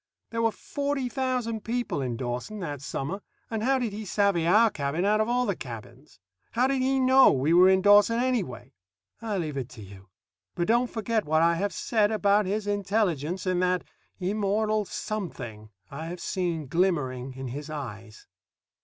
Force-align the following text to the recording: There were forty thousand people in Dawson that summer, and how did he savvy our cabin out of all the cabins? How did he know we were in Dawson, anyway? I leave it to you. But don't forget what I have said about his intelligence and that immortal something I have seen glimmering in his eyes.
There 0.31 0.41
were 0.41 0.51
forty 0.51 1.07
thousand 1.09 1.63
people 1.63 2.01
in 2.01 2.17
Dawson 2.17 2.59
that 2.61 2.81
summer, 2.81 3.21
and 3.51 3.61
how 3.61 3.77
did 3.77 3.93
he 3.93 4.03
savvy 4.03 4.47
our 4.47 4.71
cabin 4.71 5.05
out 5.05 5.21
of 5.21 5.29
all 5.29 5.45
the 5.45 5.55
cabins? 5.55 6.19
How 6.53 6.65
did 6.65 6.81
he 6.81 6.99
know 6.99 7.31
we 7.31 7.53
were 7.53 7.69
in 7.69 7.83
Dawson, 7.83 8.17
anyway? 8.19 8.73
I 9.21 9.37
leave 9.37 9.57
it 9.57 9.69
to 9.69 9.83
you. 9.83 10.09
But 10.55 10.65
don't 10.67 10.89
forget 10.89 11.25
what 11.25 11.43
I 11.43 11.53
have 11.53 11.71
said 11.71 12.11
about 12.11 12.47
his 12.47 12.65
intelligence 12.65 13.45
and 13.45 13.61
that 13.61 13.83
immortal 14.19 14.85
something 14.85 15.69
I 15.91 16.07
have 16.07 16.19
seen 16.19 16.65
glimmering 16.65 17.35
in 17.35 17.49
his 17.49 17.69
eyes. 17.69 18.25